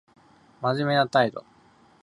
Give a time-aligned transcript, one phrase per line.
[0.63, 1.45] 真面目な態度